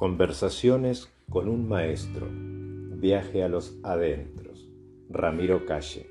[0.00, 2.26] Conversaciones con un maestro.
[2.32, 4.66] Viaje a los adentros.
[5.10, 6.08] Ramiro Calle.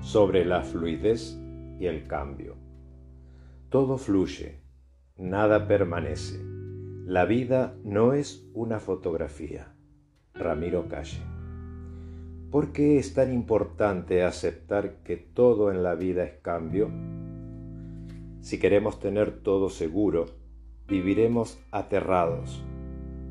[0.00, 1.38] Sobre la fluidez
[1.78, 2.56] y el cambio.
[3.68, 4.58] Todo fluye,
[5.16, 6.40] nada permanece.
[7.06, 9.72] La vida no es una fotografía.
[10.34, 11.22] Ramiro Calle.
[12.50, 16.90] ¿Por qué es tan importante aceptar que todo en la vida es cambio?
[18.40, 20.26] Si queremos tener todo seguro,
[20.88, 22.60] viviremos aterrados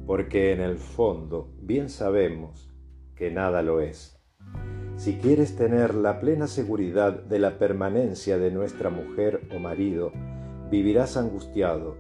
[0.06, 2.72] porque en el fondo bien sabemos
[3.16, 4.18] que nada lo es.
[4.96, 10.12] Si quieres tener la plena seguridad de la permanencia de nuestra mujer o marido,
[10.70, 11.98] vivirás angustiado,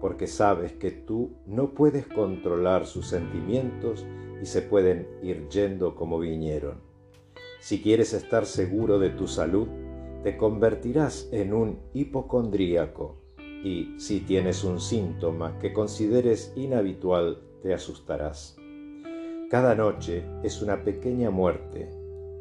[0.00, 4.04] porque sabes que tú no puedes controlar sus sentimientos
[4.42, 6.80] y se pueden ir yendo como vinieron.
[7.60, 9.68] Si quieres estar seguro de tu salud,
[10.22, 13.22] te convertirás en un hipocondríaco
[13.64, 18.56] y si tienes un síntoma que consideres inhabitual, te asustarás.
[19.50, 21.88] Cada noche es una pequeña muerte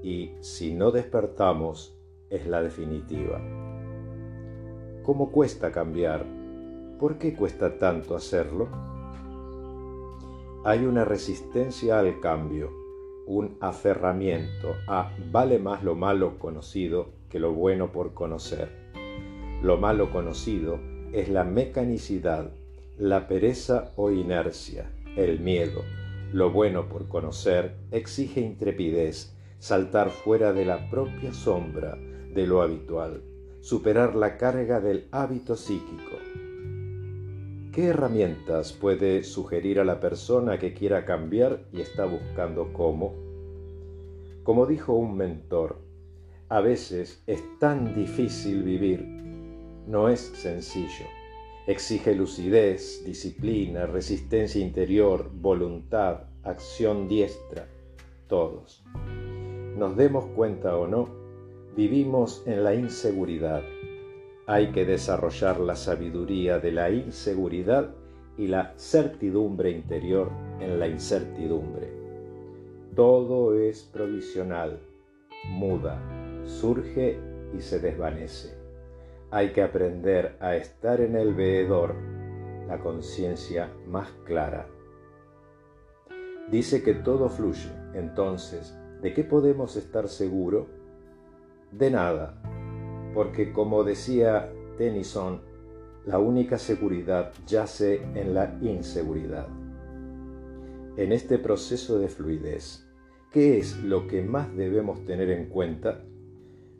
[0.01, 1.97] y si no despertamos
[2.29, 3.39] es la definitiva.
[5.03, 6.25] ¿Cómo cuesta cambiar?
[6.99, 8.69] ¿Por qué cuesta tanto hacerlo?
[10.63, 12.69] Hay una resistencia al cambio,
[13.25, 18.69] un aferramiento a vale más lo malo conocido que lo bueno por conocer.
[19.63, 20.79] Lo malo conocido
[21.11, 22.51] es la mecanicidad,
[22.97, 25.83] la pereza o inercia, el miedo.
[26.31, 31.97] Lo bueno por conocer exige intrepidez, saltar fuera de la propia sombra
[32.33, 33.21] de lo habitual,
[33.59, 36.17] superar la carga del hábito psíquico.
[37.73, 43.13] ¿Qué herramientas puede sugerir a la persona que quiera cambiar y está buscando cómo?
[44.43, 45.77] Como dijo un mentor,
[46.49, 49.05] a veces es tan difícil vivir,
[49.87, 51.20] no es sencillo.
[51.67, 57.67] Exige lucidez, disciplina, resistencia interior, voluntad, acción diestra,
[58.27, 58.83] todos.
[59.77, 61.07] Nos demos cuenta o no,
[61.75, 63.61] vivimos en la inseguridad.
[64.47, 67.93] Hay que desarrollar la sabiduría de la inseguridad
[68.39, 71.91] y la certidumbre interior en la incertidumbre.
[72.95, 74.79] Todo es provisional,
[75.47, 76.01] muda,
[76.43, 77.19] surge
[77.55, 78.60] y se desvanece.
[79.33, 81.95] Hay que aprender a estar en el veedor,
[82.67, 84.67] la conciencia más clara.
[86.49, 90.67] Dice que todo fluye, entonces, ¿de qué podemos estar seguros?
[91.71, 92.41] De nada,
[93.13, 95.39] porque como decía Tennyson,
[96.05, 99.47] la única seguridad yace en la inseguridad.
[100.97, 102.85] En este proceso de fluidez,
[103.31, 106.03] ¿qué es lo que más debemos tener en cuenta?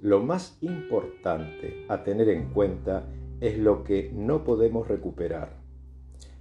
[0.01, 3.05] Lo más importante a tener en cuenta
[3.39, 5.61] es lo que no podemos recuperar.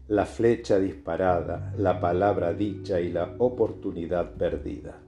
[0.08, 5.02] La flecha disparada, la palabra dicha y la oportunidad perdida.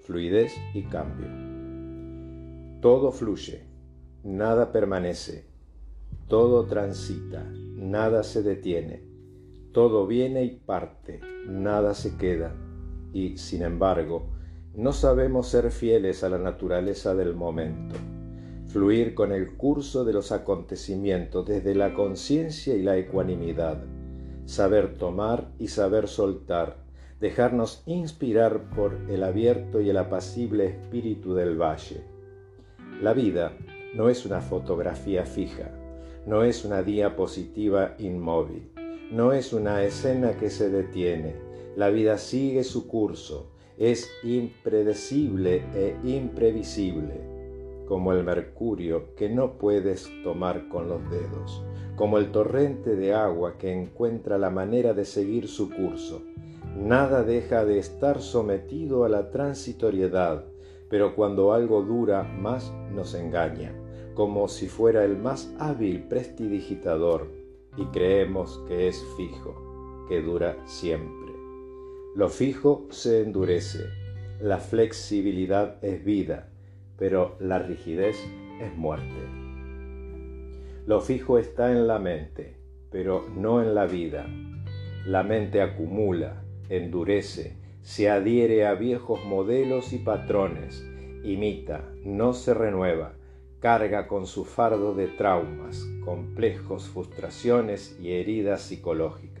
[0.00, 1.28] Fluidez y cambio.
[2.80, 3.66] Todo fluye,
[4.24, 5.44] nada permanece,
[6.28, 9.02] todo transita, nada se detiene,
[9.72, 12.54] todo viene y parte, nada se queda,
[13.12, 14.37] y sin embargo,
[14.74, 17.96] no sabemos ser fieles a la naturaleza del momento,
[18.68, 23.82] fluir con el curso de los acontecimientos desde la conciencia y la ecuanimidad,
[24.44, 26.76] saber tomar y saber soltar,
[27.20, 32.02] dejarnos inspirar por el abierto y el apacible espíritu del valle.
[33.02, 33.52] La vida
[33.94, 35.70] no es una fotografía fija,
[36.26, 38.70] no es una diapositiva inmóvil,
[39.10, 41.34] no es una escena que se detiene,
[41.74, 47.20] la vida sigue su curso, es impredecible e imprevisible,
[47.86, 51.64] como el mercurio que no puedes tomar con los dedos,
[51.96, 56.22] como el torrente de agua que encuentra la manera de seguir su curso.
[56.76, 60.44] Nada deja de estar sometido a la transitoriedad,
[60.90, 63.74] pero cuando algo dura más nos engaña,
[64.14, 67.28] como si fuera el más hábil prestidigitador,
[67.76, 71.17] y creemos que es fijo, que dura siempre.
[72.18, 73.84] Lo fijo se endurece,
[74.40, 76.48] la flexibilidad es vida,
[76.98, 78.16] pero la rigidez
[78.60, 79.22] es muerte.
[80.84, 82.56] Lo fijo está en la mente,
[82.90, 84.26] pero no en la vida.
[85.06, 90.84] La mente acumula, endurece, se adhiere a viejos modelos y patrones,
[91.22, 93.12] imita, no se renueva,
[93.60, 99.37] carga con su fardo de traumas, complejos, frustraciones y heridas psicológicas.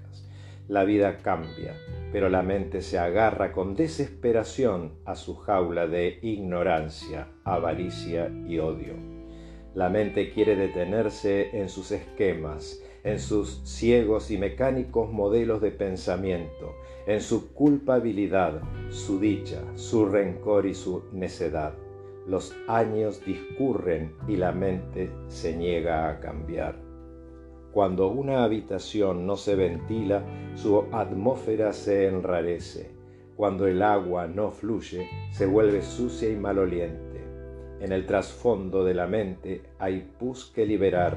[0.68, 1.74] La vida cambia,
[2.12, 8.92] pero la mente se agarra con desesperación a su jaula de ignorancia, avaricia y odio.
[9.74, 16.74] La mente quiere detenerse en sus esquemas, en sus ciegos y mecánicos modelos de pensamiento,
[17.06, 18.60] en su culpabilidad,
[18.90, 21.72] su dicha, su rencor y su necedad.
[22.26, 26.87] Los años discurren y la mente se niega a cambiar.
[27.72, 30.22] Cuando una habitación no se ventila,
[30.54, 32.90] su atmósfera se enrarece.
[33.36, 37.22] Cuando el agua no fluye, se vuelve sucia y maloliente.
[37.80, 41.16] En el trasfondo de la mente hay pus que liberar.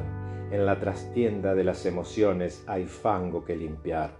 [0.52, 4.12] En la trastienda de las emociones hay fango que limpiar.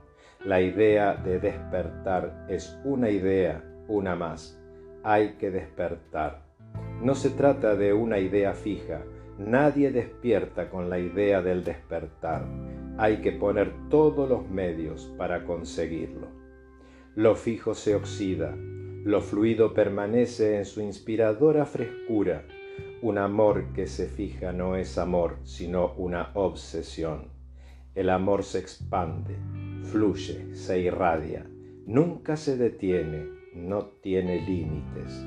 [0.44, 4.60] La idea de despertar es una idea, una más.
[5.04, 6.42] Hay que despertar.
[7.02, 9.04] No se trata de una idea fija,
[9.38, 12.46] nadie despierta con la idea del despertar.
[12.98, 16.28] Hay que poner todos los medios para conseguirlo.
[17.16, 22.46] Lo fijo se oxida, lo fluido permanece en su inspiradora frescura.
[23.02, 27.30] Un amor que se fija no es amor, sino una obsesión.
[27.96, 29.36] El amor se expande,
[29.84, 31.46] fluye, se irradia,
[31.86, 35.26] nunca se detiene, no tiene límites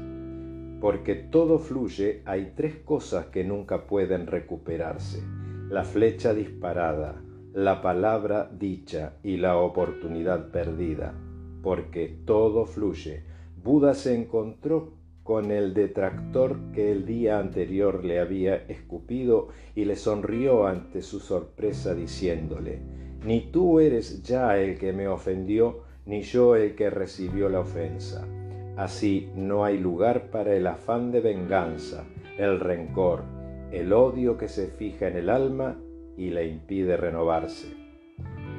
[0.85, 5.23] porque todo fluye, hay tres cosas que nunca pueden recuperarse.
[5.71, 11.15] La flecha disparada, la palabra dicha y la oportunidad perdida.
[11.63, 13.23] Porque todo fluye.
[13.63, 14.93] Buda se encontró
[15.23, 21.19] con el detractor que el día anterior le había escupido y le sonrió ante su
[21.19, 22.81] sorpresa diciéndole,
[23.25, 28.29] Ni tú eres ya el que me ofendió, ni yo el que recibió la ofensa
[28.77, 32.05] Así no hay lugar para el afán de venganza,
[32.39, 33.23] el rencor,
[33.71, 35.79] el odio que se fija en el alma
[36.17, 37.73] y le impide renovarse.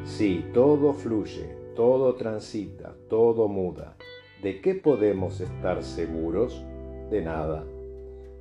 [0.06, 3.98] Si todo fluye, todo transita, todo muda.
[4.42, 6.64] ¿De qué podemos estar seguros?
[7.12, 7.66] De nada.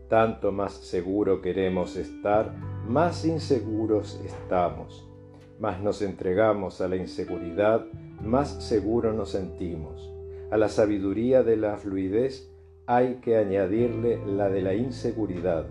[0.08, 2.54] Tanto más seguro queremos estar,
[2.86, 5.10] más inseguros estamos.
[5.58, 7.84] Más nos entregamos a la inseguridad,
[8.20, 10.13] más seguro nos sentimos
[10.54, 12.48] a la sabiduría de la fluidez
[12.86, 15.66] hay que añadirle la de la inseguridad.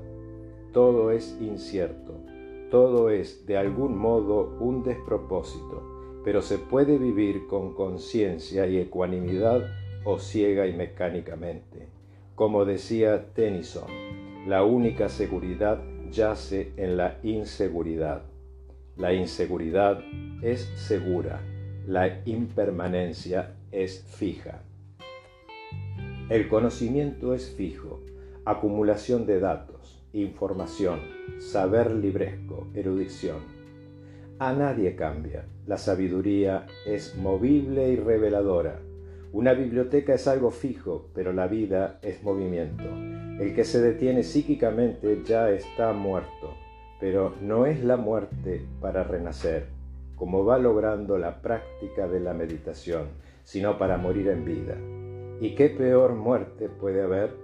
[0.74, 2.20] Todo es incierto,
[2.70, 9.62] todo es de algún modo un despropósito, pero se puede vivir con conciencia y ecuanimidad
[10.04, 11.88] o ciega y mecánicamente.
[12.36, 13.88] Como decía Tennyson,
[14.50, 15.82] la única seguridad
[16.12, 18.24] yace en la inseguridad.
[18.98, 20.04] La inseguridad
[20.42, 21.42] es segura,
[21.88, 24.62] la impermanencia es fija.
[26.34, 28.00] El conocimiento es fijo,
[28.44, 31.00] acumulación de datos, información,
[31.38, 33.38] saber libresco, erudición.
[34.40, 38.80] A nadie cambia, la sabiduría es movible y reveladora.
[39.32, 42.86] Una biblioteca es algo fijo, pero la vida es movimiento.
[43.40, 46.56] El que se detiene psíquicamente ya está muerto,
[47.00, 49.68] pero no es la muerte para renacer,
[50.16, 53.10] como va logrando la práctica de la meditación,
[53.44, 55.03] sino para morir en vida.
[55.40, 57.36] ¿Y qué peor muerte puede haber?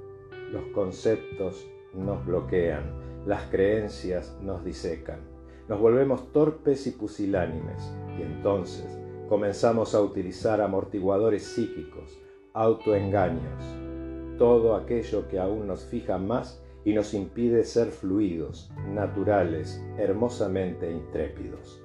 [0.52, 2.84] Los conceptos nos bloquean,
[3.26, 5.20] las creencias nos disecan,
[5.68, 12.20] nos volvemos torpes y pusilánimes y entonces comenzamos a utilizar amortiguadores psíquicos,
[12.54, 13.64] autoengaños,
[14.38, 21.84] todo aquello que aún nos fija más y nos impide ser fluidos, naturales, hermosamente intrépidos.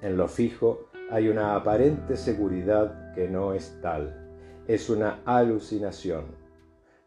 [0.00, 4.23] En lo fijo hay una aparente seguridad que no es tal.
[4.66, 6.24] Es una alucinación.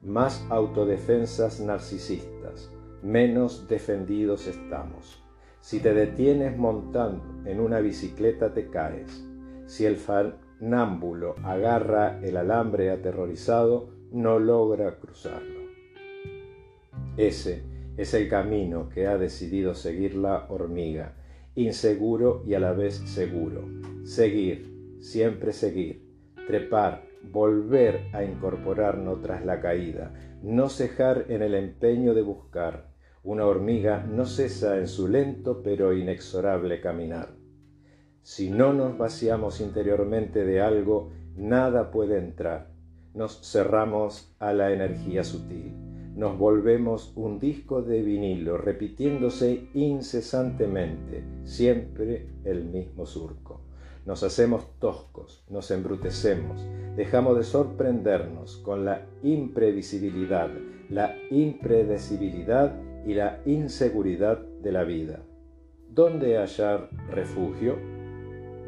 [0.01, 2.71] Más autodefensas narcisistas,
[3.01, 5.23] menos defendidos estamos.
[5.59, 9.25] Si te detienes montando en una bicicleta te caes.
[9.65, 15.61] Si el fanámbulo agarra el alambre aterrorizado, no logra cruzarlo.
[17.17, 17.63] Ese
[17.97, 21.15] es el camino que ha decidido seguir la hormiga
[21.57, 23.67] inseguro y a la vez seguro.
[24.03, 26.07] Seguir, siempre seguir,
[26.45, 32.91] trepar, volver a incorporarnos tras la caída, no cejar en el empeño de buscar.
[33.23, 37.35] Una hormiga no cesa en su lento pero inexorable caminar.
[38.21, 42.69] Si no nos vaciamos interiormente de algo, nada puede entrar.
[43.13, 52.25] Nos cerramos a la energía sutil nos volvemos un disco de vinilo repitiéndose incesantemente, siempre
[52.43, 53.66] el mismo surco.
[54.07, 60.49] Nos hacemos toscos, nos embrutecemos, dejamos de sorprendernos con la imprevisibilidad,
[60.89, 62.73] la impredecibilidad
[63.05, 65.19] y la inseguridad de la vida.
[65.89, 67.75] ¿Dónde hallar refugio?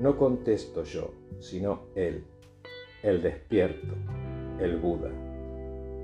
[0.01, 2.25] No contesto yo, sino él,
[3.01, 3.95] el despierto,
[4.59, 5.09] el Buda.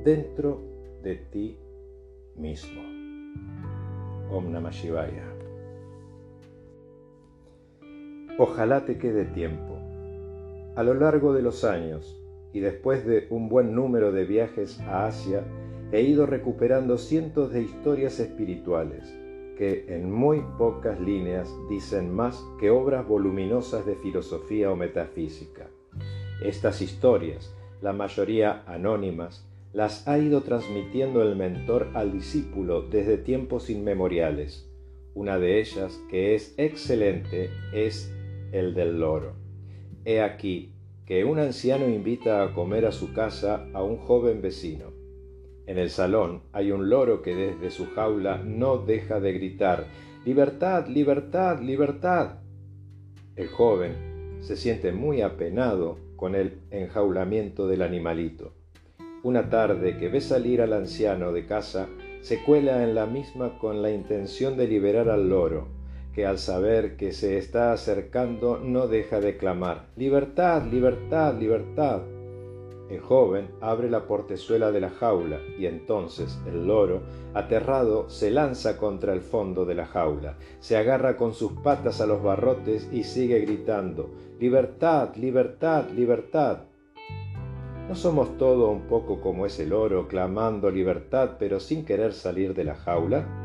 [0.06, 0.62] Dentro
[1.04, 1.60] de ti
[2.38, 2.82] mismo.
[4.32, 5.35] Om Namah Shivaya.
[8.38, 9.80] Ojalá te quede tiempo.
[10.76, 15.08] A lo largo de los años, y después de un buen número de viajes a
[15.08, 15.44] Asia,
[15.92, 19.14] he ido recuperando cientos de historias espirituales
[19.58, 25.68] que en muy pocas líneas dicen más que obras voluminosas de filosofía o metafísica.
[26.44, 33.70] Estas historias, la mayoría anónimas, las ha ido transmitiendo el mentor al discípulo desde tiempos
[33.70, 34.70] inmemoriales.
[35.14, 38.15] Una de ellas, que es excelente, es
[38.56, 39.34] el del loro.
[40.06, 40.74] He aquí
[41.06, 44.94] que un anciano invita a comer a su casa a un joven vecino.
[45.68, 49.86] En el salón hay un loro que desde su jaula no deja de gritar
[50.26, 52.40] Libertad, libertad, libertad.
[53.36, 58.54] El joven se siente muy apenado con el enjaulamiento del animalito.
[59.22, 61.90] Una tarde que ve salir al anciano de casa,
[62.22, 65.68] se cuela en la misma con la intención de liberar al loro,
[66.16, 72.04] que al saber que se está acercando no deja de clamar Libertad, libertad, libertad.
[72.90, 77.02] El joven abre la portezuela de la jaula y entonces el loro,
[77.34, 82.06] aterrado, se lanza contra el fondo de la jaula, se agarra con sus patas a
[82.06, 86.60] los barrotes y sigue gritando Libertad, libertad, libertad.
[87.90, 92.64] ¿No somos todo un poco como ese loro clamando libertad pero sin querer salir de
[92.64, 93.45] la jaula?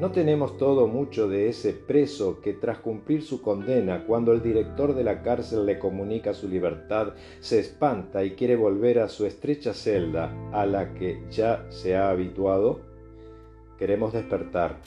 [0.00, 4.94] ¿No tenemos todo mucho de ese preso que tras cumplir su condena, cuando el director
[4.94, 9.74] de la cárcel le comunica su libertad, se espanta y quiere volver a su estrecha
[9.74, 12.80] celda a la que ya se ha habituado?
[13.78, 14.78] Queremos despertar,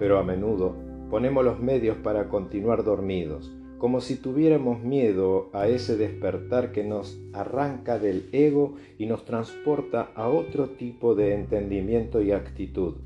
[0.00, 0.74] pero a menudo
[1.10, 7.20] ponemos los medios para continuar dormidos, como si tuviéramos miedo a ese despertar que nos
[7.32, 12.96] arranca del ego y nos transporta a otro tipo de entendimiento y actitud.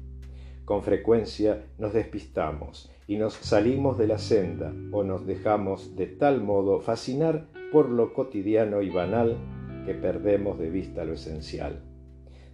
[0.64, 6.40] Con frecuencia nos despistamos y nos salimos de la senda o nos dejamos de tal
[6.40, 9.36] modo fascinar por lo cotidiano y banal
[9.84, 11.82] que perdemos de vista lo esencial.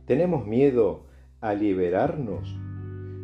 [0.07, 1.07] ¿Tenemos miedo
[1.41, 2.57] a liberarnos?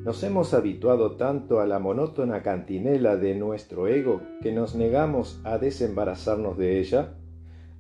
[0.04, 5.58] Nos hemos habituado tanto a la monótona cantinela de nuestro ego que nos negamos a
[5.58, 7.14] desembarazarnos de ella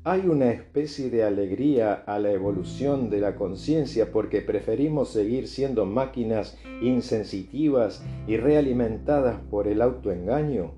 [0.06, 5.84] hay una especie de alegría a la evolución de la conciencia porque preferimos seguir siendo
[5.84, 10.74] máquinas insensitivas y realimentadas por el autoengaño.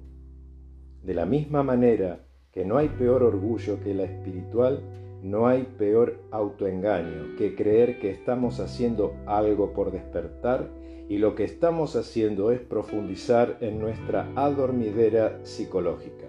[1.02, 4.80] De la misma manera que no hay peor orgullo que la espiritual,
[5.22, 10.70] no hay peor autoengaño que creer que estamos haciendo algo por despertar
[11.10, 16.27] y lo que estamos haciendo es profundizar en nuestra adormidera psicológica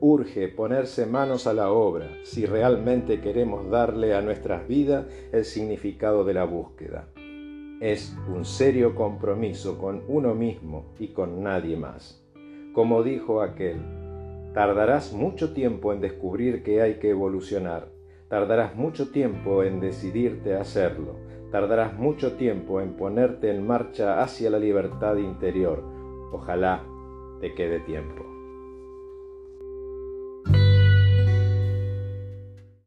[0.00, 6.24] urge ponerse manos a la obra si realmente queremos darle a nuestras vidas el significado
[6.24, 7.08] de la búsqueda.
[7.80, 12.24] Es un serio compromiso con uno mismo y con nadie más.
[12.72, 13.80] Como dijo aquel,
[14.54, 17.88] tardarás mucho tiempo en descubrir que hay que evolucionar,
[18.28, 21.16] tardarás mucho tiempo en decidirte a hacerlo,
[21.50, 25.82] tardarás mucho tiempo en ponerte en marcha hacia la libertad interior.
[26.32, 26.84] Ojalá
[27.40, 28.37] te quede tiempo.